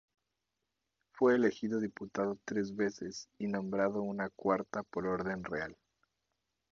[1.13, 5.77] Fue elegido diputado tres veces y nombrado una cuarta por orden real.